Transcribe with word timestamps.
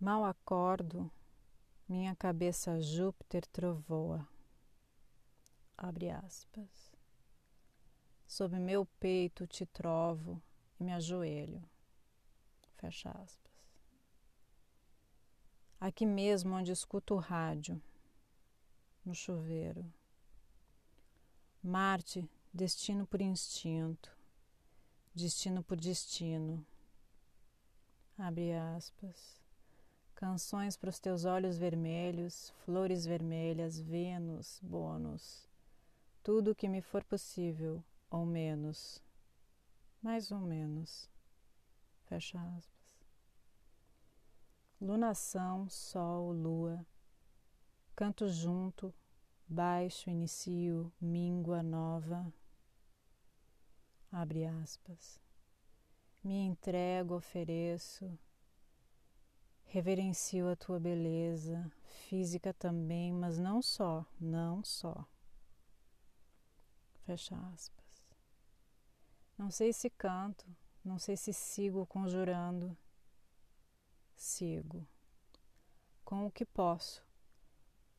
Mal 0.00 0.24
acordo, 0.24 1.10
minha 1.88 2.14
cabeça 2.14 2.80
Júpiter 2.80 3.44
trovoa. 3.48 4.24
Abre 5.76 6.08
aspas. 6.08 6.92
Sob 8.24 8.56
meu 8.60 8.86
peito 9.00 9.44
te 9.44 9.66
trovo 9.66 10.40
e 10.78 10.84
me 10.84 10.92
ajoelho. 10.92 11.60
Fecha 12.76 13.10
aspas. 13.10 13.52
Aqui 15.80 16.06
mesmo 16.06 16.54
onde 16.54 16.70
escuto 16.70 17.14
o 17.14 17.18
rádio, 17.18 17.82
no 19.04 19.16
chuveiro. 19.16 19.84
Marte, 21.60 22.30
destino 22.54 23.04
por 23.04 23.20
instinto, 23.20 24.16
destino 25.12 25.60
por 25.60 25.76
destino. 25.76 26.64
Abre 28.16 28.52
aspas. 28.52 29.37
Canções 30.18 30.76
para 30.76 30.90
os 30.90 30.98
teus 30.98 31.24
olhos 31.24 31.56
vermelhos, 31.56 32.52
flores 32.64 33.06
vermelhas, 33.06 33.78
Vênus, 33.78 34.58
bônus. 34.60 35.48
Tudo 36.24 36.50
o 36.50 36.54
que 36.56 36.68
me 36.68 36.82
for 36.82 37.04
possível, 37.04 37.84
ou 38.10 38.26
menos. 38.26 39.00
Mais 40.02 40.32
ou 40.32 40.40
menos. 40.40 41.08
Fecha 42.06 42.36
aspas. 42.56 43.06
Lunação, 44.80 45.68
Sol, 45.68 46.32
Lua. 46.32 46.84
Canto 47.94 48.28
junto, 48.28 48.92
baixo, 49.46 50.10
inicio, 50.10 50.92
míngua 51.00 51.62
nova. 51.62 52.26
Abre 54.10 54.46
aspas. 54.46 55.20
Me 56.24 56.40
entrego, 56.40 57.14
ofereço 57.14 58.18
Reverencio 59.70 60.48
a 60.48 60.56
tua 60.56 60.80
beleza, 60.80 61.70
física 62.08 62.54
também, 62.54 63.12
mas 63.12 63.38
não 63.38 63.60
só, 63.60 64.06
não 64.18 64.64
só. 64.64 65.06
Fecha 67.04 67.36
aspas. 67.52 68.02
Não 69.36 69.50
sei 69.50 69.74
se 69.74 69.90
canto, 69.90 70.46
não 70.82 70.98
sei 70.98 71.18
se 71.18 71.34
sigo 71.34 71.84
conjurando. 71.84 72.74
Sigo. 74.16 74.88
Com 76.02 76.24
o 76.24 76.30
que 76.30 76.46
posso. 76.46 77.06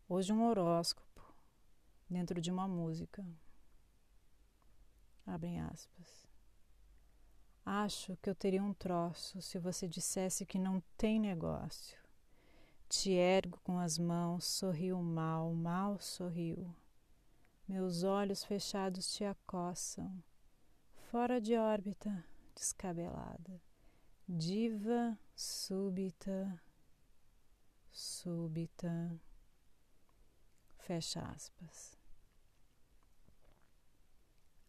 Hoje 0.08 0.34
um 0.34 0.44
horóscopo 0.48 1.22
dentro 2.10 2.42
de 2.42 2.50
uma 2.50 2.68
música. 2.68 3.24
Abrem 5.24 5.62
aspas. 5.62 6.28
Acho 7.72 8.18
que 8.18 8.28
eu 8.28 8.34
teria 8.34 8.64
um 8.64 8.74
troço 8.74 9.40
se 9.44 9.60
você 9.60 9.88
dissesse 9.88 10.44
que 10.44 10.58
não 10.58 10.82
tem 10.98 11.20
negócio. 11.20 12.00
Te 12.90 13.12
ergo 13.12 13.60
com 13.64 13.78
as 13.78 14.00
mãos, 14.00 14.44
sorriu 14.44 15.00
mal, 15.04 15.54
mal 15.54 16.00
sorriu. 16.00 16.76
Meus 17.68 18.02
olhos 18.02 18.44
fechados 18.44 19.14
te 19.14 19.24
acossam, 19.24 20.12
fora 21.12 21.40
de 21.40 21.56
órbita, 21.56 22.26
descabelada. 22.56 23.62
Diva 24.28 25.16
súbita, 25.36 26.60
súbita. 27.92 29.22
Fecha 30.80 31.22
aspas. 31.22 31.96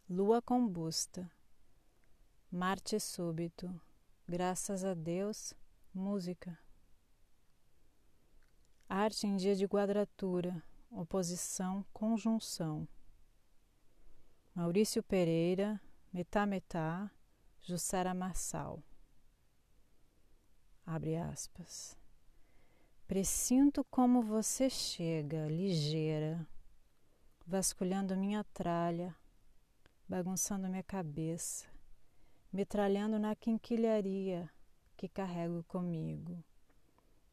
Lua 0.07 0.42
combusta 0.42 1.39
Marte 2.53 2.98
súbito, 2.98 3.81
graças 4.27 4.84
a 4.84 4.93
Deus, 4.93 5.55
música. 5.95 6.59
Arte 8.89 9.25
em 9.25 9.37
dia 9.37 9.55
de 9.55 9.69
quadratura, 9.69 10.61
oposição, 10.91 11.87
conjunção. 11.92 12.89
Maurício 14.52 15.01
Pereira, 15.01 15.80
Metá 16.13 16.45
Metá, 16.45 17.08
Jussara 17.63 18.13
Marçal. 18.13 18.83
Abre 20.85 21.14
aspas. 21.19 21.97
Presinto 23.07 23.85
como 23.85 24.23
você 24.23 24.69
chega, 24.69 25.47
ligeira, 25.47 26.45
vasculhando 27.47 28.17
minha 28.17 28.42
tralha, 28.42 29.14
bagunçando 30.08 30.69
minha 30.69 30.83
cabeça 30.83 31.70
metralhando 32.52 33.18
na 33.18 33.34
quinquilharia 33.34 34.50
que 34.96 35.08
carrego 35.08 35.62
comigo. 35.64 36.42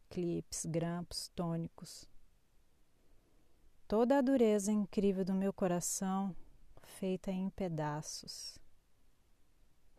Clipes, 0.10 0.66
grampos, 0.66 1.28
tônicos. 1.30 2.08
Toda 3.88 4.18
a 4.18 4.22
dureza 4.22 4.72
incrível 4.72 5.26
do 5.26 5.34
meu 5.34 5.52
coração 5.52 6.36
feita 6.84 7.32
em 7.32 7.50
pedaços. 7.50 8.58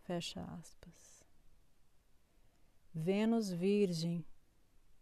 Fecha 0.04 0.42
aspas. 0.60 1.22
Vênus 2.94 3.50
virgem, 3.50 4.24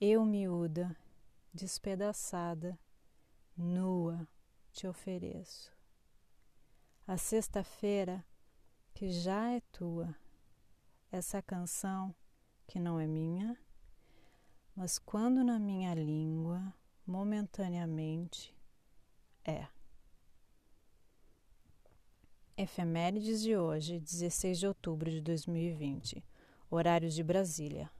eu 0.00 0.24
miúda, 0.24 0.94
despedaçada, 1.54 2.78
nua, 3.56 4.28
te 4.72 4.86
ofereço. 4.86 5.72
A 7.06 7.16
sexta-feira 7.16 8.24
que 8.96 9.10
já 9.10 9.52
é 9.52 9.60
tua. 9.70 10.16
Essa 11.12 11.42
canção 11.42 12.14
que 12.66 12.80
não 12.80 12.98
é 12.98 13.06
minha, 13.06 13.54
mas 14.74 14.98
quando 14.98 15.44
na 15.44 15.58
minha 15.58 15.94
língua, 15.94 16.72
momentaneamente, 17.06 18.54
é. 19.44 19.66
Efemérides 22.56 23.42
de 23.42 23.54
hoje, 23.54 24.00
16 24.00 24.60
de 24.60 24.66
outubro 24.66 25.10
de 25.10 25.20
2020. 25.20 26.24
Horários 26.70 27.12
de 27.12 27.22
Brasília. 27.22 27.90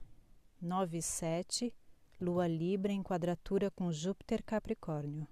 9 0.59 0.97
e 0.97 1.01
7, 1.03 1.71
Lua 2.19 2.47
Libra 2.47 2.91
em 2.91 3.03
quadratura 3.03 3.69
com 3.69 3.91
Júpiter 3.91 4.41
Capricórnio. 4.43 5.27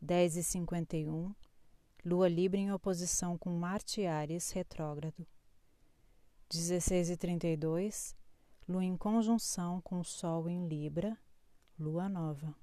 10 0.00 0.36
e 0.38 0.42
51, 0.42 1.34
Lua 2.04 2.28
Libra 2.28 2.60
em 2.60 2.72
oposição 2.72 3.36
com 3.36 3.50
Marte 3.50 4.06
Ares 4.06 4.52
retrógrado. 4.52 5.26
16 6.48 7.10
e 7.10 7.16
32, 7.16 8.16
Lua 8.68 8.84
em 8.84 8.96
conjunção 8.96 9.80
com 9.80 10.04
Sol 10.04 10.48
em 10.48 10.68
Libra, 10.68 11.18
Lua 11.76 12.08
Nova. 12.08 12.54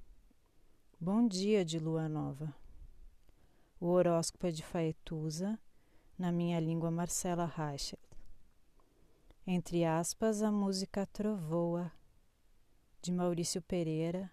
Bom 0.97 1.28
dia 1.28 1.66
de 1.66 1.78
Lua 1.78 2.07
Nova. 2.07 2.56
O 3.78 3.88
horóscopo 3.88 4.47
é 4.47 4.51
de 4.51 4.63
Faetusa, 4.63 5.59
na 6.18 6.31
minha 6.31 6.59
língua 6.62 6.90
Marcela 6.90 7.45
Reichel. 7.45 8.00
Entre 9.45 9.84
aspas, 9.84 10.41
a 10.41 10.50
música 10.50 11.06
Trovoa, 11.07 11.91
de 13.01 13.12
Maurício 13.12 13.62
Pereira, 13.62 14.31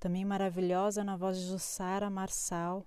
também 0.00 0.24
maravilhosa 0.24 1.04
na 1.04 1.18
voz 1.18 1.36
de 1.36 1.44
Jussara 1.44 2.08
Marçal, 2.08 2.86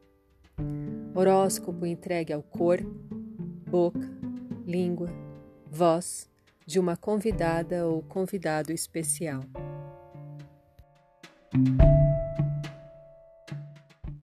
Horóscopo 1.13 1.85
entregue 1.85 2.33
ao 2.33 2.41
corpo, 2.41 2.89
boca, 3.69 4.09
língua, 4.65 5.09
voz 5.69 6.29
de 6.65 6.79
uma 6.79 6.95
convidada 6.95 7.85
ou 7.85 8.01
convidado 8.01 8.71
especial. 8.71 9.41